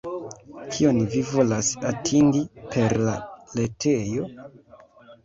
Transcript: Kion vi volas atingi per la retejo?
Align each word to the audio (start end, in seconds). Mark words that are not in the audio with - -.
Kion 0.75 1.01
vi 1.15 1.19
volas 1.31 1.69
atingi 1.89 2.41
per 2.77 2.97
la 3.09 3.13
retejo? 3.61 4.27